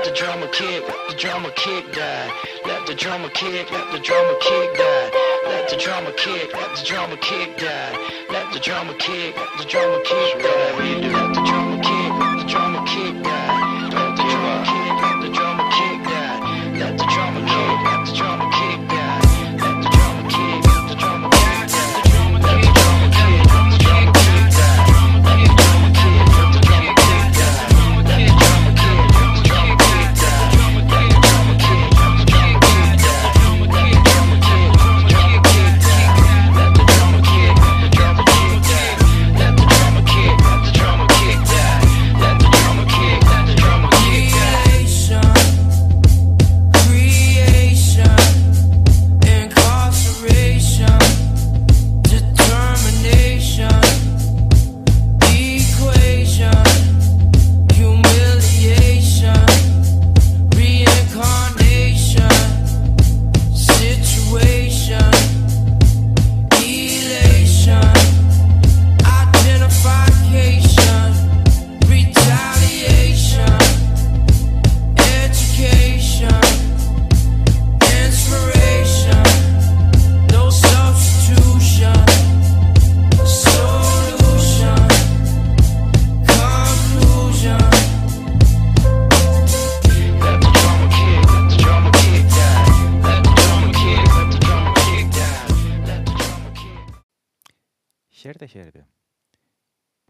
[0.00, 2.32] Let the drummer kick, the drummer kick die.
[2.64, 5.10] Let the drummer kick, let the drummer kick die.
[5.44, 8.24] Let the drummer kick, let the drummer kick die.
[8.30, 11.10] Let the drummer kick, let the drummer kick die.
[11.12, 11.59] Let the drummer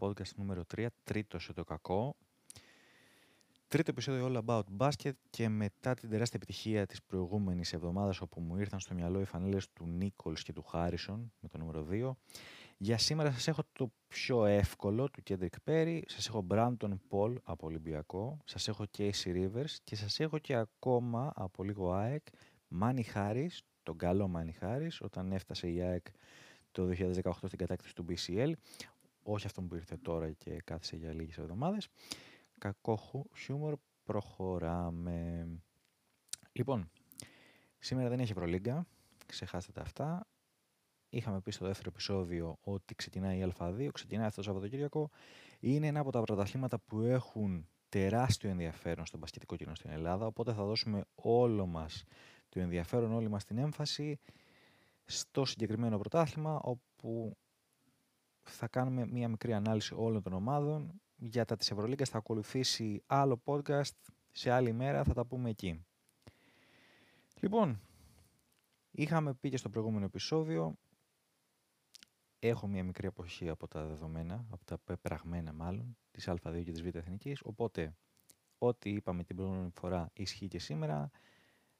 [0.01, 2.15] Podcast νούμερο 3, τρίτο σε το κακό.
[3.67, 8.57] Τρίτο επεισόδιο All About Basket και μετά την τεράστια επιτυχία της προηγούμενης εβδομάδας όπου μου
[8.57, 12.11] ήρθαν στο μυαλό οι φανέλες του Νίκολς και του Χάρισον με το νούμερο 2.
[12.77, 17.67] Για σήμερα σας έχω το πιο εύκολο του Kendrick Perry, σας έχω Brandon Paul από
[17.67, 22.23] Ολυμπιακό, σας έχω Casey Rivers και σας έχω και ακόμα από λίγο ΑΕΚ
[22.81, 26.05] Manny Harris, τον καλό Manny Harris, όταν έφτασε η ΑΕΚ
[26.71, 26.89] το
[27.23, 28.51] 2018 στην κατάκτηση του BCL,
[29.23, 31.87] όχι αυτό που ήρθε τώρα και κάθισε για λίγες εβδομάδες.
[32.59, 35.47] Κακό χου- χιούμορ, προχωράμε.
[36.51, 36.89] Λοιπόν,
[37.79, 38.87] σήμερα δεν έχει Ευρωλίγκα,
[39.25, 40.27] ξεχάστε τα αυτά.
[41.09, 45.09] Είχαμε πει στο δεύτερο επεισόδιο ότι ξεκινάει η Α2, ξεκινάει αυτό το Σαββατοκύριακο.
[45.59, 50.53] Είναι ένα από τα πρωταθλήματα που έχουν τεράστιο ενδιαφέρον στο μπασκετικό κοινό στην Ελλάδα, οπότε
[50.53, 52.03] θα δώσουμε όλο μας
[52.49, 54.19] το ενδιαφέρον, όλη μας την έμφαση
[55.05, 57.37] στο συγκεκριμένο πρωτάθλημα, όπου
[58.51, 61.01] θα κάνουμε μία μικρή ανάλυση όλων των ομάδων.
[61.15, 63.95] Για τα της Ευρωλίγκας θα ακολουθήσει άλλο podcast,
[64.31, 65.85] σε άλλη μέρα θα τα πούμε εκεί.
[67.39, 67.81] Λοιπόν,
[68.91, 70.75] είχαμε πει και στο προηγούμενο επεισόδιο,
[72.39, 76.81] έχω μία μικρή αποχή από τα δεδομένα, από τα πεπραγμένα μάλλον, της Α2 και της
[76.81, 77.95] Β' Εθνικής, οπότε
[78.57, 81.09] ό,τι είπαμε την προηγούμενη φορά ισχύει και σήμερα.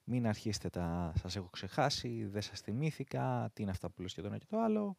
[0.04, 4.22] Μην αρχίσετε τα σας έχω ξεχάσει, δεν σας θυμήθηκα, τι είναι αυτά που λέω και
[4.22, 4.98] το ένα και το άλλο.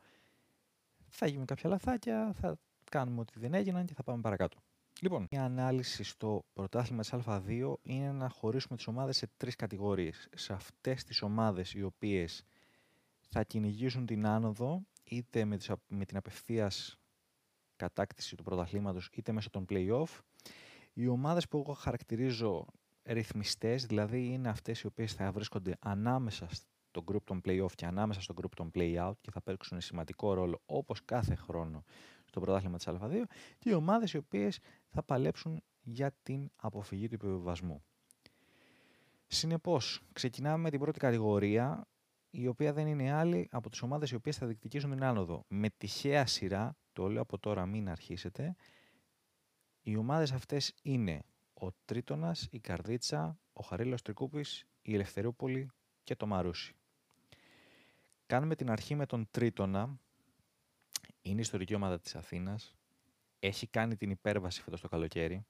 [1.14, 2.58] Θα γίνουν κάποια λαθάκια, θα
[2.90, 4.58] κάνουμε ότι δεν έγιναν και θα πάμε παρακάτω.
[5.00, 10.28] Λοιπόν, η ανάλυση στο πρωτάθλημα της Α2 είναι να χωρίσουμε τις ομάδες σε τρεις κατηγορίες.
[10.34, 12.44] Σε αυτές τις ομάδες οι οποίες
[13.28, 16.98] θα κυνηγήσουν την άνοδο είτε με, τις, απ- με την απευθείας
[17.76, 20.18] κατάκτηση του πρωταθλήματος είτε μέσω των play-off.
[20.92, 22.66] Οι ομάδες που εγώ χαρακτηρίζω
[23.04, 26.48] ρυθμιστές, δηλαδή είναι αυτές οι οποίες θα βρίσκονται ανάμεσα
[26.92, 30.62] στο group των play-off και ανάμεσα στο group των play-out και θα παίξουν σημαντικό ρόλο
[30.66, 31.84] όπως κάθε χρόνο
[32.24, 33.22] στο πρωτάθλημα της Α2
[33.58, 34.58] και οι ομάδες οι οποίες
[34.88, 37.84] θα παλέψουν για την αποφυγή του υποβιβασμού.
[39.26, 41.86] Συνεπώς, ξεκινάμε με την πρώτη κατηγορία,
[42.30, 45.44] η οποία δεν είναι άλλη από τις ομάδες οι οποίες θα διεκδικήσουν την άνοδο.
[45.48, 48.54] Με τυχαία σειρά, το λέω από τώρα μην αρχίσετε,
[49.82, 51.22] οι ομάδες αυτές είναι
[51.54, 55.70] ο Τρίτονας, η Καρδίτσα, ο Χαρίλος Τρικούπης, η Ελευθερούπολη
[56.04, 56.76] και το Μαρούσι.
[58.32, 59.98] Κάνουμε την αρχή με τον Τρίτονα.
[61.22, 62.76] Είναι η ιστορική ομάδα της Αθήνας.
[63.38, 65.46] Έχει κάνει την υπέρβαση φέτος το καλοκαίρι,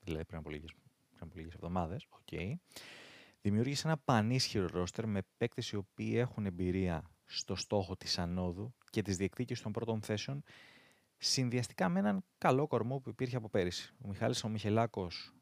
[0.00, 0.74] δηλαδή πριν από λίγες,
[1.10, 2.06] πριν από λίγες εβδομάδες.
[2.10, 2.52] Okay.
[3.40, 9.02] Δημιούργησε ένα πανίσχυρο ρόστερ με παίκτες οι οποίοι έχουν εμπειρία στο στόχο της ανόδου και
[9.02, 10.42] της διεκδίκησης των πρώτων θέσεων
[11.16, 13.94] συνδυαστικά με έναν καλό κορμό που υπήρχε από πέρυσι.
[14.04, 15.32] Ο Μιχάλης ο Μιχελάκος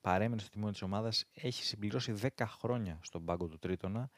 [0.00, 4.10] παρέμεινε στο τιμόνι της ομάδας, έχει συμπληρώσει 10 χρόνια στον πάγκο του Τρίτονα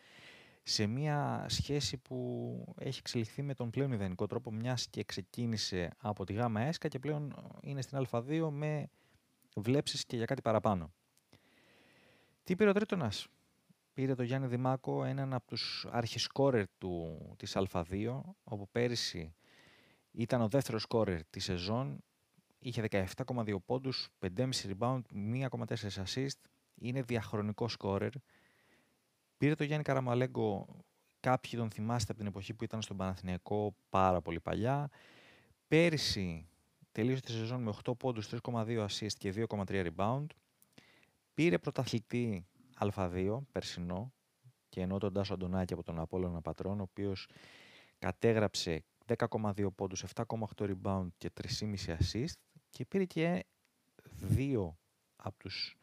[0.62, 6.25] σε μια σχέση που έχει εξελιχθεί με τον πλέον ιδανικό τρόπο μιας και ξεκίνησε από
[6.25, 8.88] τη ΓΑΜΑ ΕΣΚΑ και πλέον είναι στην Α2 με
[9.56, 10.93] βλέψεις και για κάτι παραπάνω.
[12.44, 13.29] Τι πήρε ο Τρίτονας;
[13.94, 19.35] Πήρε τον Γιάννη Δημάκο, έναν από τους αρχισκόρερ του, της Α2, όπου πέρυσι
[20.12, 22.03] ήταν ο δεύτερος σκόρερ της σεζόν,
[22.59, 24.49] είχε 17,2 πόντους, 5,5
[24.79, 26.38] rebound, 1,4 assist.
[26.75, 28.11] Είναι διαχρονικός scorer.
[29.42, 30.66] Πήρε το Γιάννη Καραμαλέγκο,
[31.20, 34.90] κάποιοι τον θυμάστε από την εποχή που ήταν στον Παναθηναϊκό πάρα πολύ παλιά.
[35.68, 36.48] Πέρυσι
[36.92, 40.26] τελείωσε τη σεζόν με 8 πόντους, 3,2 assist και 2,3 rebound.
[41.34, 42.46] Πήρε πρωταθλητή
[42.78, 44.12] Α2 περσινό
[44.68, 47.28] και ενώ τον Τάσο Αντωνάκη από τον Απόλλωνα Πατρών, ο οποίος
[47.98, 52.38] κατέγραψε 10,2 πόντους, 7,8 rebound και 3,5 assist
[52.70, 53.44] και πήρε και
[54.12, 54.78] δύο
[55.16, 55.76] από τους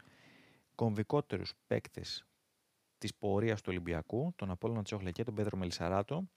[0.76, 2.24] κομβικότερους παίκτες
[3.00, 6.30] της πορείας του Ολυμπιακού, τον Απόλλωνα Τσόχλα και τον Πέδρο Μελισσαράτο.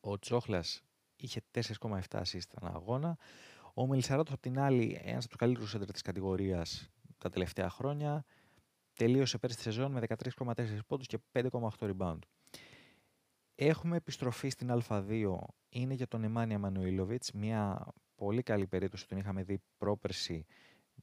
[0.00, 0.82] Ο Τσόχλας
[1.16, 3.18] είχε 4,7 assist ανά αγώνα.
[3.74, 8.24] Ο Μελισσαράτος, απ' την άλλη, ένας από τους καλύτερους έντρα της κατηγορίας τα τελευταία χρόνια,
[8.94, 12.18] τελείωσε πέρυσι τη σεζόν με 13,4 πόντους και 5,8 rebound.
[13.54, 15.36] Έχουμε επιστροφή στην Α2,
[15.68, 20.46] είναι για τον Εμάνια Μανουήλοβιτς, μια πολύ καλή περίπτωση, τον είχαμε δει πρόπερση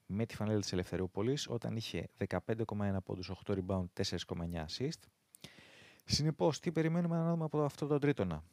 [0.06, 5.00] με τη φανέλα της Ελευθερούπολης, όταν είχε 15,1 πόντους, 8 rebound, 4,9 assist.
[6.06, 8.44] Συνεπώς, τι περιμένουμε να δούμε από αυτό το τρίτονα;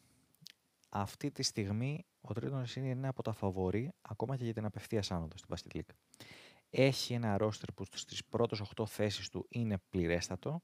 [0.89, 5.03] Αυτή τη στιγμή ο τρίτονας είναι ένα από τα φαβορή, ακόμα και για την απευθεία
[5.09, 5.95] άνοδο στην Basket League.
[6.71, 10.63] Έχει ένα ρόστερ που στις πρώτες 8 θέσεις του είναι πληρέστατο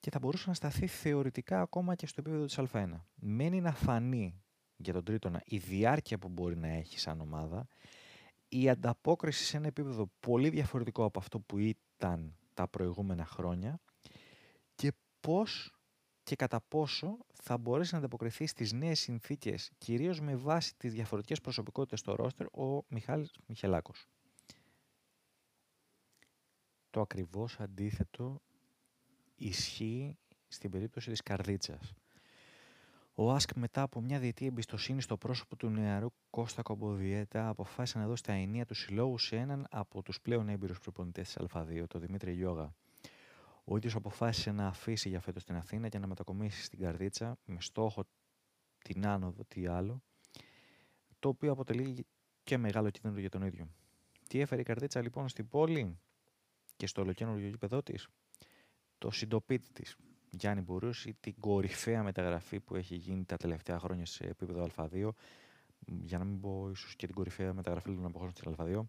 [0.00, 2.92] και θα μπορούσε να σταθεί θεωρητικά ακόμα και στο επίπεδο της Α1.
[3.14, 4.42] Μένει να φανεί
[4.76, 7.66] για τον τρίτονα η διάρκεια που μπορεί να έχει σαν ομάδα,
[8.52, 13.80] η ανταπόκριση σε ένα επίπεδο πολύ διαφορετικό από αυτό που ήταν τα προηγούμενα χρόνια
[14.74, 15.74] και πώς
[16.22, 21.40] και κατά πόσο θα μπορέσει να ανταποκριθεί στις νέες συνθήκες, κυρίως με βάση τις διαφορετικές
[21.40, 24.06] προσωπικότητες στο ρόστερ, ο Μιχάλης Μιχελάκος.
[26.90, 28.40] Το ακριβώς αντίθετο
[29.36, 30.18] ισχύει
[30.48, 31.92] στην περίπτωση της καρδίτσας.
[33.14, 38.06] Ο Άσκ μετά από μια διετή εμπιστοσύνη στο πρόσωπο του νεαρού Κώστα Κομποδιέτα αποφάσισε να
[38.06, 42.00] δώσει τα ενία τους συλλόγους σε έναν από τους πλέον έμπειρους προπονητές της Α2, τον
[42.00, 42.74] Δημήτρη Γιώγα.
[43.64, 47.60] Ο ίδιος αποφάσισε να αφήσει για φέτος την Αθήνα και να μετακομίσει στην Καρδίτσα με
[47.60, 48.04] στόχο
[48.78, 50.02] την άνοδο, τι άλλο,
[51.18, 52.06] το οποίο αποτελεί
[52.42, 53.68] και μεγάλο κίνδυνο για τον ίδιο.
[54.28, 55.98] Τι έφερε η Καρδίτσα λοιπόν στην πόλη
[56.76, 58.08] και στο ολοκένουργιο γήπεδό της,
[58.98, 59.96] το συντοπίτη της,
[60.30, 65.10] Γιάννη Μπουρούση, την κορυφαία μεταγραφή που έχει γίνει τα τελευταία χρόνια σε επίπεδο Α2,
[65.86, 68.82] για να μην πω ίσως και την κορυφαία μεταγραφή των αποχώρων στην Α2,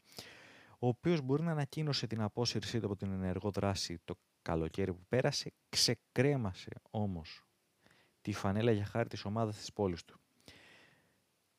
[0.80, 5.06] ο οποίος μπορεί να ανακοίνωσε την απόσυρσή του από την ενεργό δράση το καλοκαίρι που
[5.10, 7.44] πέρασε, ξεκρέμασε όμως
[8.22, 10.20] τη φανέλα για χάρη της ομάδας της πόλης του.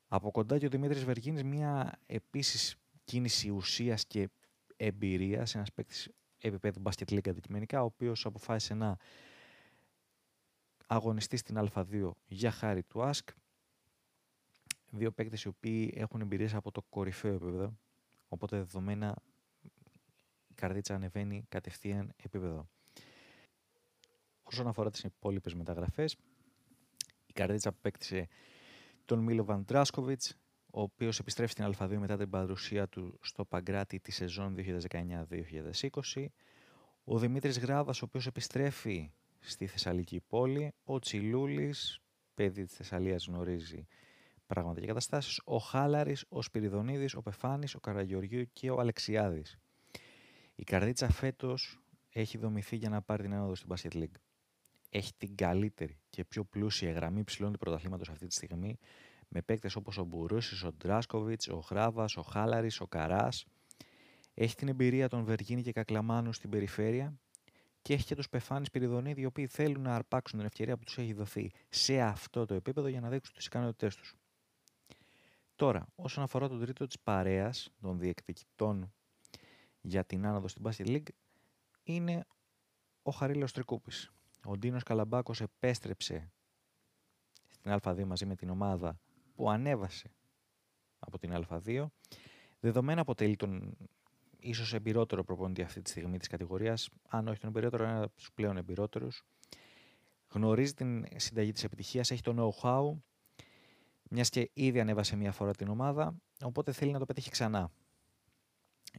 [0.09, 4.29] Από κοντά και ο Δημήτρης Βεργίνης, μια επίσης κίνηση ουσίας και
[4.77, 6.09] εμπειρίας, ένας παίκτης
[6.39, 8.97] επίπεδου μπάσκετ λίγκα αντικειμενικά, ο οποίος αποφάσισε να
[10.95, 13.29] αγωνιστεί στην Α2 για χάρη του ΑΣΚ.
[14.91, 17.79] Δύο παίκτες οι οποίοι έχουν εμπειρίες από το κορυφαίο επίπεδο,
[18.29, 19.17] οπότε δεδομένα
[20.47, 22.69] η καρδίτσα ανεβαίνει κατευθείαν επίπεδο.
[24.43, 26.17] Όσον αφορά τις υπόλοιπες μεταγραφές,
[27.27, 28.29] η καρδίτσα απέκτησε
[29.05, 30.37] τον Μίλο Βαντράσκοβιτς,
[30.73, 36.27] ο οποίος επιστρέφει στην Α2 μετά την παρουσία του στο Παγκράτη τη σεζόν 2019-2020.
[37.05, 39.13] Ο Δημήτρης Γράβας, ο οποίος επιστρέφει
[39.43, 40.73] στη Θεσσαλική πόλη.
[40.85, 42.01] Ο Τσιλούλης,
[42.35, 43.87] παιδί της Θεσσαλίας, γνωρίζει
[44.47, 45.41] πράγματα και καταστάσεις.
[45.45, 49.59] Ο Χάλαρης, ο Σπυριδονίδης, ο Πεφάνης, ο Καραγεωργίου και ο Αλεξιάδης.
[50.55, 51.79] Η καρδίτσα φέτος
[52.09, 54.21] έχει δομηθεί για να πάρει την άνοδο στην Basket League.
[54.91, 58.79] Έχει την καλύτερη και πιο πλούσια γραμμή ψηλών του πρωταθλήματος αυτή τη στιγμή
[59.29, 63.45] με παίκτες όπως ο Μπουρούσης, ο Ντράσκοβιτς, ο Χράβα, ο Χάλαρης, ο Καράς.
[64.35, 67.15] Έχει την εμπειρία των Βεργίνη και Κακλαμάνου στην περιφέρεια
[67.83, 70.99] και έχει και τους Πεφάνη Πυριδονίδη, οι οποίοι θέλουν να αρπάξουν την ευκαιρία που τους
[70.99, 74.15] έχει δοθεί σε αυτό το επίπεδο για να δείξουν τις ικανότητές τους.
[75.57, 78.93] Τώρα, όσον αφορά τον τρίτο της παρέας των διεκδικητών
[79.81, 81.09] για την άνοδο στην Basket League,
[81.83, 82.27] είναι
[83.03, 84.13] ο Χαρίλαο Τρικούπης.
[84.45, 86.33] Ο Ντίνος Καλαμπάκος επέστρεψε
[87.49, 88.99] στην Α2 μαζί με την ομάδα
[89.35, 90.11] που ανέβασε
[90.99, 91.87] από την Α2.
[92.61, 93.77] Δεδομένα αποτελεί τον
[94.43, 98.33] ίσως εμπειρότερο προπονητή αυτή τη στιγμή της κατηγορίας, αν όχι τον εμπειρότερο, ένα από τους
[98.35, 99.25] πλέον εμπειρότερους.
[100.29, 102.99] Γνωρίζει την συνταγή της επιτυχίας, έχει το know-how,
[104.11, 107.71] μιας και ήδη ανέβασε μία φορά την ομάδα, οπότε θέλει να το πετύχει ξανά.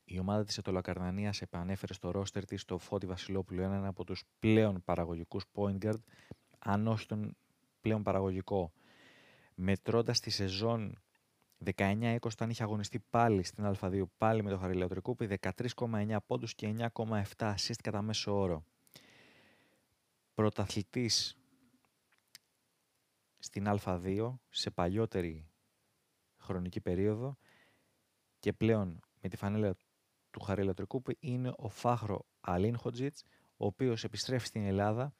[0.04, 4.84] Η ομάδα της Ετωλακαρνανίας επανέφερε στο ρόστερ της το Φώτη Βασιλόπουλο, έναν από τους πλέον
[4.86, 6.00] παραγωγικούς point guard,
[6.60, 7.36] αν όχι τον
[7.82, 8.72] πλέον παραγωγικό
[9.56, 11.03] μετρώντας τη σεζόν
[11.76, 16.76] 19-20 όταν είχε αγωνιστεί πάλι στην Α2, πάλι με το Χαριλαίο Τρικούπη, 13,9 πόντους και
[16.96, 18.66] 9,7 assist κατά μέσο όρο.
[20.34, 21.38] Πρωταθλητής
[23.40, 25.48] στην Α2 σε παλιότερη
[26.38, 27.38] χρονική περίοδο
[28.40, 29.76] και πλέον με τη φανέλα
[30.32, 33.24] του Χαρίλα Τρικούπη είναι ο Φάχρο Αλίν Χοτζίτς,
[33.58, 35.14] ο οποίος επιστρέφει στην Ελλάδα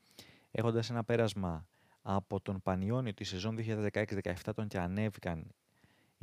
[0.52, 1.68] έχοντας ένα πέρασμα
[2.02, 5.56] από τον Πανιόνιο τη σεζόν 2016-17 τον και ανέβηκαν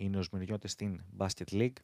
[0.01, 1.77] οι νοσμηριώτες στην Basket League.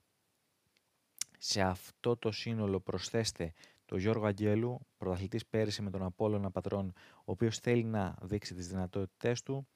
[1.39, 3.53] Σε αυτό το σύνολο προσθέστε
[3.85, 8.69] το Γιώργο Αγγέλου, πρωταθλητής πέρυσι με τον Απόλλωνα Πατρών, ο οποίος θέλει να δείξει τις
[8.69, 9.69] δυνατότητές του.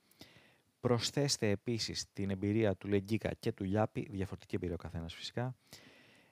[0.80, 5.56] Προσθέστε επίσης την εμπειρία του Λεγκίκα και του Γιάπη, διαφορετική εμπειρία ο καθένας φυσικά.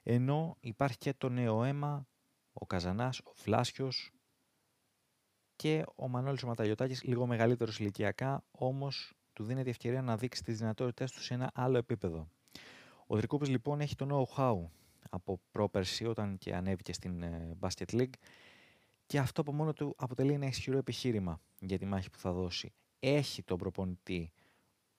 [0.02, 2.06] Ενώ υπάρχει και το νέο αίμα,
[2.52, 4.12] ο Καζανάς, ο Φλάσιος
[5.56, 10.58] και ο Μανώλης ο Ματαγιωτάκης, λίγο μεγαλύτερος ηλικιακά, όμως του δίνεται ευκαιρία να δείξει τις
[10.58, 12.28] δυνατότητές του σε ένα άλλο επίπεδο.
[13.06, 14.70] Ο Δρικούπης λοιπόν έχει το know-how
[15.10, 18.12] από πρόπερση όταν και ανέβηκε στην ε, Basket League
[19.06, 22.72] και αυτό από μόνο του αποτελεί ένα ισχυρό επιχείρημα για τη μάχη που θα δώσει.
[23.00, 24.32] Έχει τον προπονητή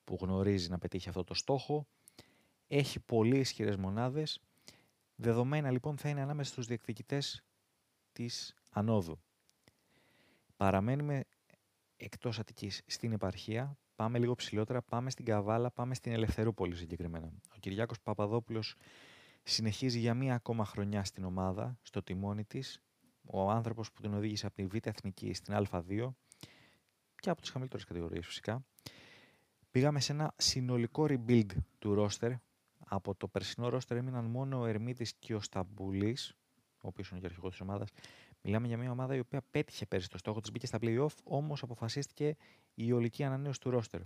[0.03, 1.88] που γνωρίζει να πετύχει αυτό το στόχο,
[2.67, 4.41] έχει πολύ ισχυρές μονάδες,
[5.15, 7.43] δεδομένα λοιπόν θα είναι ανάμεσα στους διεκδικητές
[8.12, 9.19] της ανόδου.
[10.58, 11.25] Παραμένουμε
[11.98, 17.32] εκτός Αττικής στην επαρχία, πάμε λίγο ψηλότερα, πάμε στην Καβάλα, πάμε στην Ελευθερούπολη συγκεκριμένα.
[17.56, 18.75] Ο Κυριάκος Παπαδόπουλος
[19.44, 22.82] συνεχίζει για μία ακόμα χρονιά στην ομάδα, στο τιμόνι της,
[23.24, 26.13] ο άνθρωπος που την οδήγησε από τη Β' Εθνική στην Α2
[27.15, 28.65] και από τις χαμηλότερες κατηγορίες φυσικά.
[29.72, 32.32] Πήγαμε σε ένα συνολικό rebuild του ρόστερ.
[32.77, 36.36] Από το περσινό ρόστερ έμειναν μόνο ο Ερμίδης και ο Σταμπουλής,
[36.82, 37.89] ο οποίος είναι και αρχηγός της ομάδας.
[38.41, 41.63] Μιλάμε για μια ομάδα η οποία πέτυχε πέρσι το στόχο της, μπήκε στα play-off, όμως
[41.63, 42.36] αποφασίστηκε
[42.74, 44.01] η ολική ανανέωση του ρόστερ.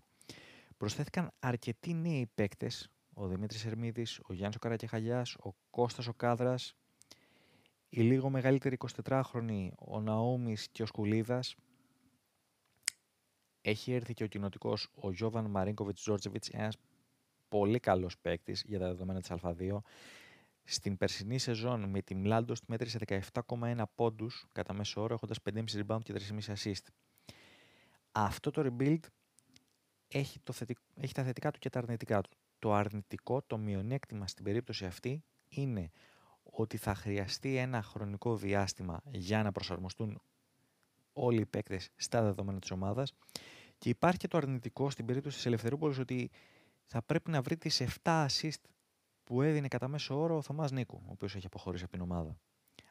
[0.77, 6.55] Προσθέθηκαν αρκετοί νέοι παίκτες, ο Δημήτρης Ερμίδης, ο Γιάννης Καρακεχαλιάς, ο Κώστας ο Κάδρα,
[7.89, 11.55] οι λίγο μεγαλύτεροι 24χρονοι, ο Ναόμι και ο Σκουλίδας.
[13.61, 16.77] Έχει έρθει και ο κοινοτικός ο Γιώβαν Μαρίνκοβιτς Τζόρτζεβιτς, ένας
[17.47, 19.81] πολύ καλός παίκτης για τα δεδομένα της Α2.
[20.63, 25.99] Στην περσινή σεζόν με τη Μλάντος μέτρησε 17,1 πόντους κατά μέσο όρο, έχοντας 5,5 rebound
[26.03, 26.85] και 3,5 assist.
[28.11, 28.99] Αυτό το rebuild
[30.07, 30.77] έχει, το θετικ...
[30.95, 32.29] έχει τα θετικά του και τα αρνητικά του.
[32.59, 35.91] Το αρνητικό, το μειονέκτημα στην περίπτωση αυτή είναι
[36.43, 40.21] ότι θα χρειαστεί ένα χρονικό διάστημα για να προσαρμοστούν
[41.13, 43.13] όλοι οι παίκτες στα δεδομένα της ομάδας
[43.77, 46.31] και υπάρχει και το αρνητικό στην περίπτωση της Ελευθερούπολης ότι
[46.85, 48.61] θα πρέπει να βρει τις 7 assist
[49.23, 52.37] που έδινε κατά μέσο όρο ο Θωμάς Νίκου, ο οποίος έχει αποχωρήσει από την ομάδα.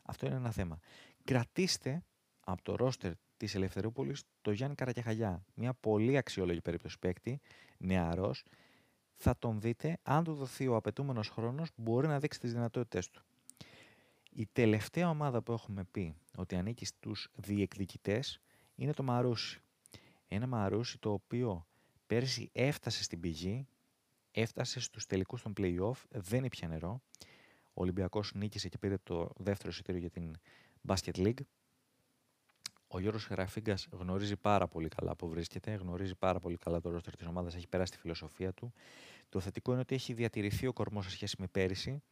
[0.02, 0.78] Αυτό είναι ένα θέμα.
[1.24, 2.02] Κρατήστε
[2.40, 5.44] από το ρόστερ της Ελευθερούπολης το Γιάννη Καρακιαχαλιά.
[5.54, 7.40] Μια πολύ αξιόλογη περίπτωση παίκτη,
[7.78, 8.44] νεαρός.
[9.14, 13.22] Θα τον δείτε, αν του δοθεί ο απαιτούμενος χρόνος, μπορεί να δείξει τις δυνατότητέ του.
[14.30, 18.40] Η τελευταία ομάδα που έχουμε πει ότι ανήκει στους διεκδικητές
[18.74, 19.62] είναι το Μαρούσι.
[20.28, 21.66] Ένα Μαρούσι το οποίο
[22.06, 23.66] πέρσι έφτασε στην πηγή,
[24.32, 27.02] έφτασε στους τελικούς των play-off, δεν ήπια νερό.
[27.74, 30.32] Ο Ολυμπιακός νίκησε και πήρε το δεύτερο εισιτήριο για την
[30.88, 31.40] Basket League.
[32.86, 37.16] Ο Γιώργος Γραφίγκα γνωρίζει πάρα πολύ καλά που βρίσκεται, γνωρίζει πάρα πολύ καλά το ρόστερ
[37.16, 38.72] της ομάδας, έχει περάσει τη φιλοσοφία του.
[39.28, 42.02] Το θετικό είναι ότι έχει διατηρηθεί ο κορμός σε σχέση με πέρυσι.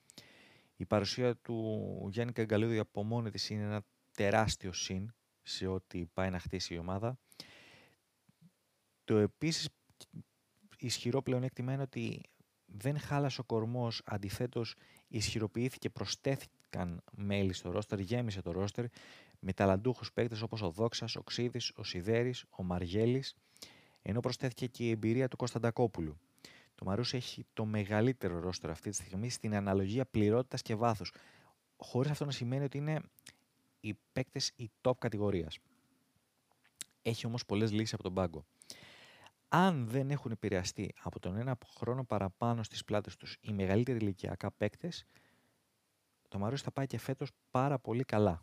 [0.77, 6.31] Η παρουσία του Γιάννη Καγκαλίδη από μόνη της είναι ένα τεράστιο συν σε ό,τι πάει
[6.31, 7.19] να χτίσει η ομάδα.
[9.05, 9.69] Το επίσης
[10.81, 12.23] ισχυρό πλεονέκτημα είναι ότι
[12.67, 14.75] δεν χάλασε ο κορμός, αντιθέτως
[15.09, 18.85] ισχυροποιήθηκε, προσθέθηκαν μέλη στο ρόστερ, γέμισε το ρόστερ
[19.39, 23.35] με ταλαντούχους παίκτες όπως ο Δόξας, ο Ξίδης, ο Σιδέρης, ο Μαργέλης,
[24.03, 26.19] ενώ προσθέθηκε και η εμπειρία του Κωνσταντακόπουλου.
[26.75, 31.13] Το Μαρούσι έχει το μεγαλύτερο ρόστρο αυτή τη στιγμή στην αναλογία πληρότητας και βάθους.
[31.77, 33.01] Χωρίς αυτό να σημαίνει ότι είναι
[33.81, 35.59] οι παίκτες η top κατηγορίας.
[37.03, 38.45] Έχει όμως πολλές λύσεις από τον πάγκο.
[39.52, 44.50] Αν δεν έχουν επηρεαστεί από τον ένα χρόνο παραπάνω στις πλάτες τους οι μεγαλύτεροι ηλικιακά
[44.50, 45.04] παίκτες,
[46.28, 48.42] το Μαρούσι θα πάει και φέτος πάρα πολύ καλά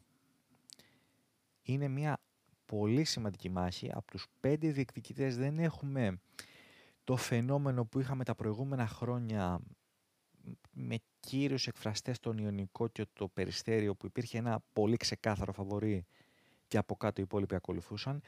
[1.71, 2.19] είναι μια
[2.65, 3.91] πολύ σημαντική μάχη.
[3.93, 6.19] Από τους πέντε διεκδικητές δεν έχουμε
[7.03, 9.59] το φαινόμενο που είχαμε τα προηγούμενα χρόνια
[10.71, 16.05] με κύριους εκφραστές τον Ιωνικό και το Περιστέριο που υπήρχε ένα πολύ ξεκάθαρο φαβορή
[16.67, 18.21] και από κάτω οι υπόλοιποι ακολουθούσαν.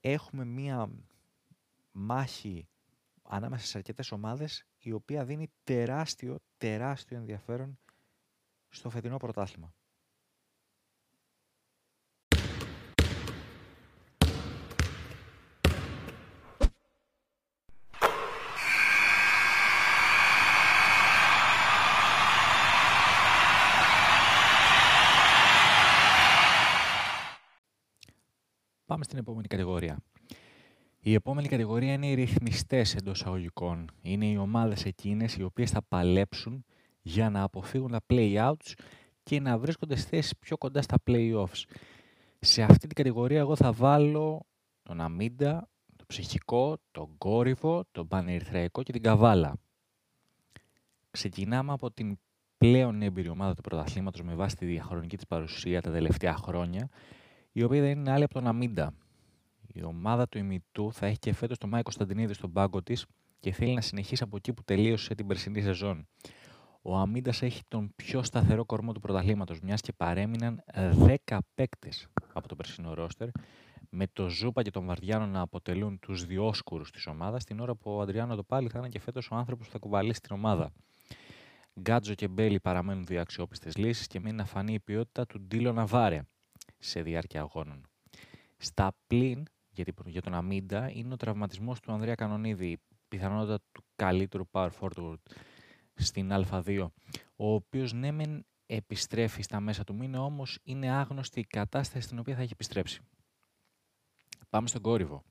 [0.00, 0.90] Έχουμε μία
[1.98, 2.68] μάχη
[3.22, 7.78] ανάμεσα σε αρκετές ομάδες η οποία δίνει τεράστιο, τεράστιο ενδιαφέρον
[8.68, 9.72] στο φετινό πρωτάθλημα.
[28.86, 30.02] Πάμε στην επόμενη κατηγορία.
[31.08, 33.90] Η επόμενη κατηγορία είναι οι ρυθμιστές εντός αγωγικών.
[34.02, 36.64] Είναι οι ομάδες εκείνες οι οποίες θα παλέψουν
[37.02, 38.72] για να αποφύγουν τα play-outs
[39.22, 41.62] και να βρίσκονται στις θέσεις πιο κοντά στα play-offs.
[42.38, 44.46] Σε αυτή την κατηγορία εγώ θα βάλω
[44.82, 49.56] τον Αμίντα, το ψυχικό, τον κόρυβο, τον πανερυθραϊκό και την καβάλα.
[51.10, 52.18] Ξεκινάμε από την
[52.58, 56.88] πλέον έμπειρη ομάδα του πρωταθλήματος με βάση τη διαχρονική της παρουσία τα τελευταία χρόνια,
[57.52, 58.94] η οποία δεν είναι άλλη από τον Αμίντα.
[59.78, 63.06] Η ομάδα του ημιτού θα έχει και φέτος τον Μάικο Κωνσταντινίδη στον πάγκο της
[63.40, 66.08] και θέλει να συνεχίσει από εκεί που τελείωσε την περσινή σεζόν.
[66.82, 70.64] Ο Αμίντα έχει τον πιο σταθερό κορμό του πρωταθλήματος, μιας και παρέμειναν
[71.26, 73.28] 10 παίκτες από το περσινό ρόστερ,
[73.90, 77.90] με το Ζούπα και τον Βαρδιάνο να αποτελούν τους διόσκουρους της ομάδας, την ώρα που
[77.90, 80.72] ο Αντριάνο το πάλι θα είναι και φέτος ο άνθρωπος που θα κουβαλήσει την ομάδα.
[81.80, 85.72] Γκάτζο και Μπέλι παραμένουν δύο αξιόπιστες λύσεις και μένει να φανεί η ποιότητα του Ντίλο
[85.72, 86.22] Ναβάρε
[86.78, 87.86] σε διάρκεια αγώνων.
[88.56, 89.57] Στα πλήν, γιατί
[90.06, 95.18] για τον Αμίντα, είναι ο τραυματισμός του Ανδρέα Κανονίδη, η πιθανότητα του καλύτερου power forward
[95.94, 96.86] στην Α2,
[97.36, 102.18] ο οποίος ναι μεν επιστρέφει στα μέσα του μήνα, όμως είναι άγνωστη η κατάσταση στην
[102.18, 103.00] οποία θα έχει επιστρέψει.
[104.50, 105.24] Πάμε στον κόρυβο,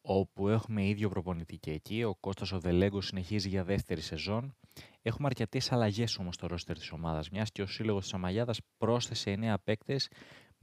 [0.00, 2.02] όπου έχουμε ίδιο προπονητή και εκεί.
[2.02, 4.56] Ο Κώστας ο Δελέγκο συνεχίζει για δεύτερη σεζόν.
[5.02, 9.30] Έχουμε αρκετές αλλαγές όμως στο ρόστερ της ομάδας, μιας και ο σύλλογος της Αμαγιάδας πρόσθεσε
[9.30, 10.08] 9 παίκτες.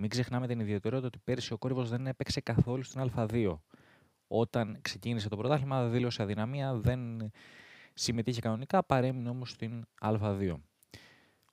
[0.02, 3.58] Μην ξεχνάμε την ιδιαιτερότητα ότι πέρυσι ο κόρυβος δεν έπαιξε καθόλου στην Α2.
[4.28, 7.32] Όταν ξεκίνησε το πρωτάθλημα, δήλωσε αδυναμία, δεν
[7.94, 10.54] συμμετείχε κανονικά, παρέμεινε όμως στην Α2.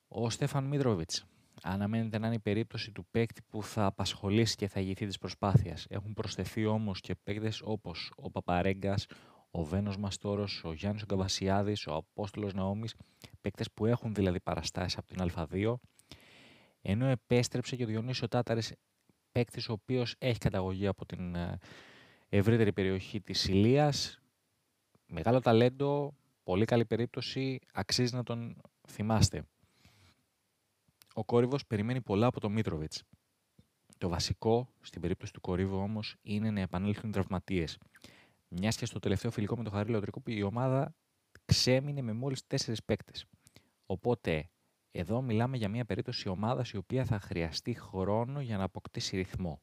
[0.07, 1.11] Ο Στέφαν Μίτροβιτ
[1.63, 5.85] αναμένεται να είναι η περίπτωση του παίκτη που θα απασχολήσει και θα ηγηθεί της προσπάθειας.
[5.89, 9.05] Έχουν προσθεθεί όμως και παίκτες όπως ο Παπαρέγκας,
[9.51, 12.95] ο Βένος Μαστόρος, ο Γιάννης Καβασιάδης, ο Απόστολος Ναόμης,
[13.41, 15.79] παίκτες που έχουν δηλαδή παραστάσεις από την Α2,
[16.81, 18.73] ενώ επέστρεψε και ο Διονύσιος Τάταρης,
[19.31, 21.57] παίκτης ο οποίος έχει καταγωγή από την ε,
[22.29, 24.19] ευρύτερη περιοχή της Ηλίας,
[25.07, 29.43] μεγάλο ταλέντο, πολύ καλή περίπτωση, αξίζει να τον θυμάστε.
[31.13, 33.03] Ο Κόρυβος περιμένει πολλά από τον Μίτροβιτς.
[33.97, 37.77] Το βασικό στην περίπτωση του Κορύβου όμως είναι να επανέλθουν τραυματίες.
[38.47, 40.95] Μιας και στο τελευταίο φιλικό με το Χαρίλο Τρικούπη η ομάδα
[41.45, 43.25] ξέμεινε με μόλις τέσσερις παίκτες.
[43.85, 44.49] Οπότε
[44.91, 49.61] εδώ μιλάμε για μια περίπτωση ομάδας η οποία θα χρειαστεί χρόνο για να αποκτήσει ρυθμό.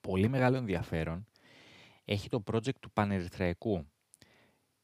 [0.00, 1.26] Πολύ μεγάλο ενδιαφέρον
[2.04, 3.86] έχει το project του Πανερυθραϊκού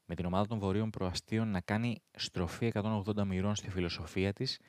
[0.05, 4.59] με την ομάδα των Βορείων Προαστίων να κάνει στροφή 180 μοιρών στη φιλοσοφία της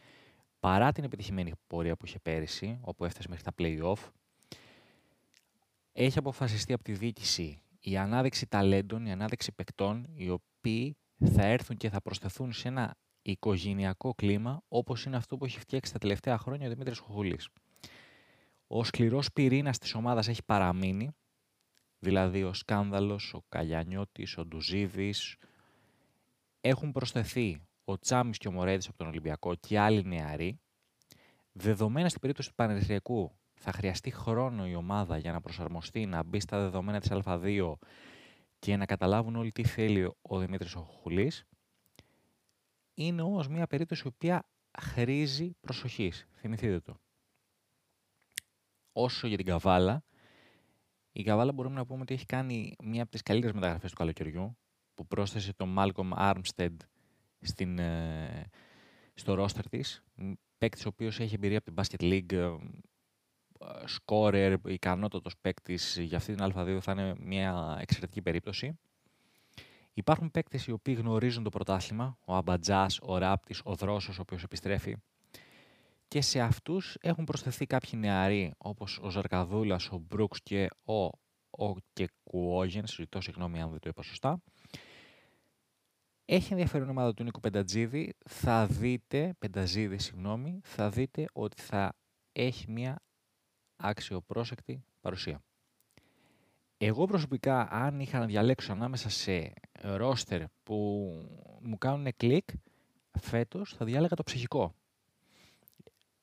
[0.60, 4.10] παρά την επιτυχημένη πορεία που είχε πέρυσι, όπου έφτασε μέχρι τα play-off,
[5.92, 11.76] έχει αποφασιστεί από τη διοίκηση η ανάδειξη ταλέντων, η ανάδειξη παικτών, οι οποίοι θα έρθουν
[11.76, 16.38] και θα προσθεθούν σε ένα οικογενειακό κλίμα, όπως είναι αυτό που έχει φτιάξει τα τελευταία
[16.38, 17.48] χρόνια ο Δημήτρης Χουχουλής.
[18.66, 21.10] Ο σκληρός πυρήνας της ομάδας έχει παραμείνει,
[21.98, 25.36] δηλαδή ο Σκάνδαλος, ο Καλιανιώτης, ο Ντουζίδης,
[26.60, 30.60] έχουν προσθεθεί ο Τσάμις και ο Μορέδης από τον Ολυμπιακό και άλλοι νεαροί,
[31.52, 36.40] δεδομένα στην περίπτωση του Πανεπιστημιακού θα χρειαστεί χρόνο η ομάδα για να προσαρμοστεί, να μπει
[36.40, 37.72] στα δεδομένα της Α2
[38.58, 41.46] και να καταλάβουν όλοι τι θέλει ο Δημήτρης ο Χουλής.
[42.94, 44.46] Είναι όμως μια περίπτωση η οποία
[44.78, 46.26] χρήζει προσοχής.
[46.34, 47.00] Θυμηθείτε το.
[48.92, 50.04] Όσο για την Καβάλα,
[51.12, 54.56] η Καβάλα μπορούμε να πούμε ότι έχει κάνει μία από τις καλύτερες μεταγραφές του καλοκαιριού,
[54.94, 56.76] που πρόσθεσε τον Malcolm Armstead
[57.40, 58.50] στην, ε,
[59.14, 60.02] στο ρόστερ της.
[60.58, 62.58] Παίκτης ο οποίος έχει εμπειρία από την Basket League,
[63.84, 68.78] σκόρερ, ικανότατος παίκτης για αυτή την Α2 θα είναι μια εξαιρετική περίπτωση.
[70.00, 74.42] Υπάρχουν παίκτες οι οποίοι γνωρίζουν το πρωτάθλημα, ο Αμπατζάς, ο Ράπτης, ο Δρόσος, ο οποίος
[74.42, 74.96] επιστρέφει.
[76.08, 81.04] Και σε αυτούς έχουν προσθεθεί κάποιοι νεαροί, όπως ο Ζαρκαδούλας, ο Μπρούξ και ο,
[81.50, 82.86] ο Κεκουόγεν.
[82.86, 84.42] Συζητώ συγγνώμη αν δεν το είπα σωστά.
[86.24, 88.12] Έχει ενδιαφέρον η ομάδα του Νίκο Πεντατζίδη.
[88.28, 91.96] Θα δείτε, Πενταζίδη, συγγνώμη, θα δείτε ότι θα
[92.32, 93.02] έχει μια
[93.76, 95.40] αξιοπρόσεκτη παρουσία.
[96.82, 100.74] Εγώ προσωπικά, αν είχα να διαλέξω ανάμεσα σε ρόστερ που
[101.60, 102.48] μου κάνουν κλικ,
[103.20, 104.74] φέτος θα διάλεγα το ψυχικό.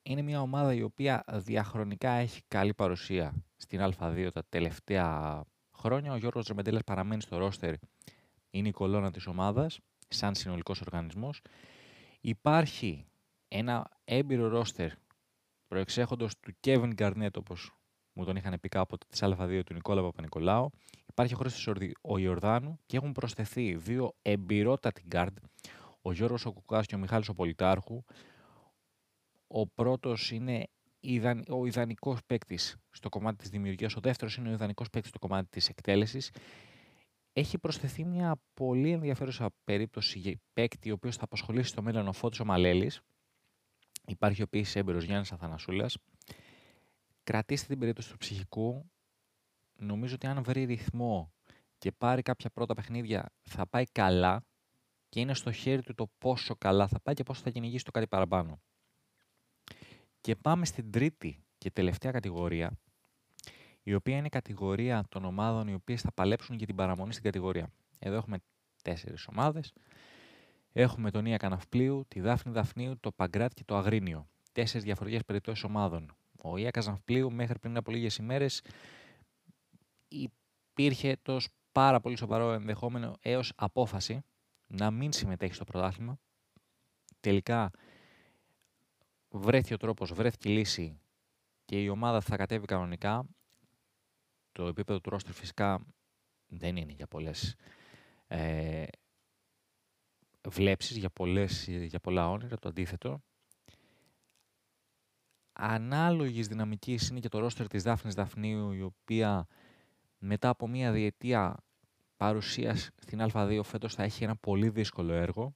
[0.02, 5.42] Είναι μια ομάδα η οποία διαχρονικά έχει καλή παρουσία στην Α2 τα τελευταία
[5.72, 6.12] χρόνια.
[6.12, 7.74] Ο Γιώργος Ρεμεντέλας παραμένει στο ρόστερ,
[8.50, 11.40] είναι η κολόνα της ομάδας, σαν συνολικός οργανισμός.
[12.20, 13.06] Υπάρχει
[13.48, 14.90] ένα έμπειρο ρόστερ
[15.68, 17.77] προεξέχοντος του Kevin Garnett, όπως
[18.18, 20.70] μου τον είχαν πει κάποτε της Α2 του Νικόλα Παπα-Νικολάου.
[21.06, 25.36] Υπάρχει ο Χρήστος ο Ιορδάνου και έχουν προσθεθεί δύο εμπειρότατοι γκάρντ,
[26.02, 28.04] ο Γιώργος ο Κουκάς και ο Μιχάλης ο Πολιτάρχου.
[29.46, 30.68] Ο πρώτος είναι
[31.48, 35.48] ο ιδανικός παίκτης στο κομμάτι της δημιουργίας, ο δεύτερος είναι ο ιδανικός παίκτης στο κομμάτι
[35.50, 36.30] της εκτέλεσης.
[37.32, 42.12] έχει προσθεθεί μια πολύ ενδιαφέρουσα περίπτωση για παίκτη ο οποίος θα απασχολήσει στο μέλλον ο
[42.12, 43.00] Φώτης ο Μαλέλης.
[44.06, 45.96] Υπάρχει ο οποίος έμπειρος Γιάννης Αθανασούλας.
[47.28, 48.90] Κρατήστε την περίπτωση του ψυχικού.
[49.76, 51.32] Νομίζω ότι αν βρει ρυθμό
[51.78, 54.44] και πάρει κάποια πρώτα παιχνίδια θα πάει καλά
[55.08, 57.90] και είναι στο χέρι του το πόσο καλά θα πάει και πόσο θα κυνηγήσει το
[57.90, 58.60] κάτι παραπάνω.
[60.20, 62.78] Και πάμε στην τρίτη και τελευταία κατηγορία,
[63.82, 67.24] η οποία είναι η κατηγορία των ομάδων οι οποίες θα παλέψουν για την παραμονή στην
[67.24, 67.72] κατηγορία.
[67.98, 68.38] Εδώ έχουμε
[68.82, 69.72] τέσσερις ομάδες.
[70.72, 74.28] Έχουμε τον Ία Καναυπλίου, τη Δάφνη Δαφνίου, το Παγκράτ και το Αγρίνιο.
[74.52, 76.16] Τέσσερις διαφορετικές περιπτώσεις ομάδων.
[76.42, 78.62] Ο Ία Καναυπλίου μέχρι πριν από λίγες ημέρες
[80.08, 81.40] υπήρχε το
[81.72, 84.22] πάρα πολύ σοβαρό ενδεχόμενο έως απόφαση
[84.66, 86.18] να μην συμμετέχει στο πρωτάθλημα.
[87.20, 87.70] Τελικά
[89.28, 91.00] βρέθηκε ο τρόπος, βρέθηκε η λύση
[91.64, 93.26] και η ομάδα θα κατέβει κανονικά.
[94.52, 95.86] Το επίπεδο του ρόστερ φυσικά
[96.46, 97.56] δεν είναι για πολλές
[98.26, 98.86] ε,
[100.48, 103.22] βλέψεις, για, πολλές, για πολλά όνειρα, το αντίθετο.
[105.60, 109.46] Ανάλογης δυναμικής είναι και το ρόστερ της Δάφνης Δαφνίου, η οποία
[110.18, 111.56] μετά από μία διετία
[112.16, 115.54] παρουσίας στην Α2 φέτος θα έχει ένα πολύ δύσκολο έργο.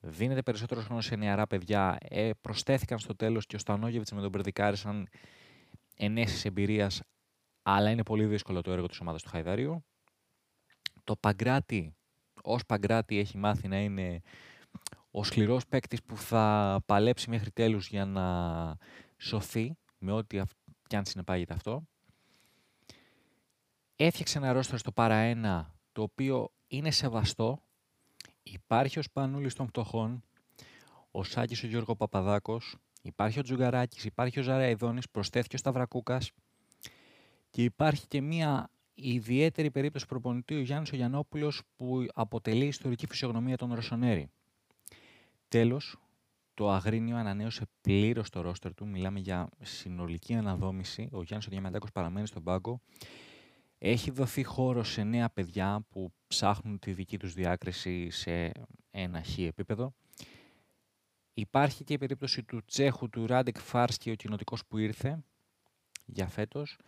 [0.00, 1.96] Δίνεται περισσότερο χρόνο σε νεαρά παιδιά.
[2.00, 5.08] Ε, προσθέθηκαν στο τέλος και ο Στανόγεβιτς με τον Περδικάρη σαν
[5.96, 7.02] ενέσεις εμπειρίας,
[7.62, 9.84] αλλά είναι πολύ δύσκολο το έργο της ομάδας του Χαϊδαρίου.
[11.04, 11.94] Το Παγκράτη,
[12.42, 14.22] ως Παγκράτη έχει μάθει να είναι
[15.14, 18.76] ο σκληρός παίκτης που θα παλέψει μέχρι τέλους για να
[19.16, 20.40] σωθεί με ό,τι
[20.86, 21.86] κι αν συνεπάγεται αυτό
[23.96, 27.62] έφτιαξε ένα ρόστρο στο παρά 1, το οποίο είναι σεβαστό.
[28.42, 30.22] Υπάρχει ο Σπανούλης των Φτωχών,
[31.10, 36.30] ο Σάκης ο Γιώργο Παπαδάκος, υπάρχει ο Τζουγκαράκης, υπάρχει ο Ζαραϊδόνης, προσθέθηκε ο Σταυρακούκας
[37.50, 43.56] και υπάρχει και μία ιδιαίτερη περίπτωση προπονητή ο Γιάννης ο Γιαννόπουλος που αποτελεί ιστορική φυσιογνωμία
[43.56, 44.30] των Ρωσονέρη.
[45.52, 45.96] Τέλος,
[46.54, 48.88] το Αγρίνιο ανανέωσε πλήρως το ρόστερ του.
[48.88, 51.08] Μιλάμε για συνολική αναδόμηση.
[51.12, 52.80] Ο Γιάννης ο Διαμαντάκος παραμένει στον πάγκο
[53.78, 58.52] έχει δοθεί χώρο σε νέα παιδιά που ψάχνουν τη δική τους διάκριση σε
[58.90, 59.94] ένα χ επίπεδο.
[61.34, 65.24] Υπάρχει και η περίπτωση του Τσέχου, του Ράντεκ Φάρσκι, ο κοινοτικός που ήρθε
[66.06, 66.78] για φέτος.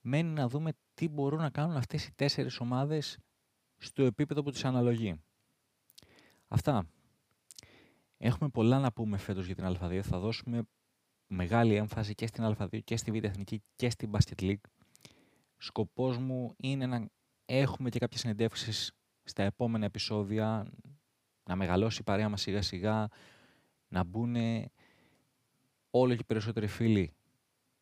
[0.00, 3.18] Μένει να δούμε τι μπορούν να κάνουν αυτές οι τέσσερις ομάδες
[3.78, 5.20] στο επίπεδο που τις αναλογεί.
[6.48, 6.86] Αυτά.
[8.24, 10.00] Έχουμε πολλά να πούμε φέτος για την Α2.
[10.02, 10.62] Θα δώσουμε
[11.26, 14.60] μεγάλη έμφαση και στην Α2 και στη Β' Εθνική και στην Basket League
[15.56, 17.08] σκοπός μου είναι να
[17.44, 18.92] έχουμε και κάποιες συνεντεύξεις
[19.24, 20.72] στα επόμενα επεισόδια,
[21.44, 23.08] να μεγαλώσει η παρέα μας σιγά σιγά,
[23.88, 24.36] να μπουν
[25.90, 27.14] όλο και περισσότεροι φίλοι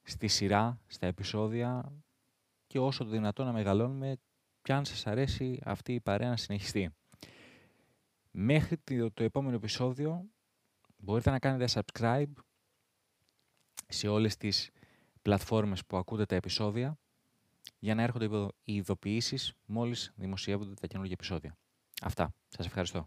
[0.03, 1.93] στη σειρά, στα επεισόδια
[2.67, 4.17] και όσο το δυνατόν να μεγαλώνουμε
[4.63, 6.91] και αν σας αρέσει αυτή η παρέα να συνεχιστεί.
[8.31, 8.77] Μέχρι
[9.15, 10.31] το επόμενο επεισόδιο
[10.97, 12.33] μπορείτε να κάνετε subscribe
[13.89, 14.71] σε όλες τις
[15.23, 16.99] πλατφόρμες που ακούτε τα επεισόδια
[17.79, 21.57] για να έρχονται οι ειδοποιήσεις μόλις δημοσιεύονται τα καινούργια επεισόδια.
[22.03, 22.35] Αυτά.
[22.49, 22.99] Σας ευχαριστώ.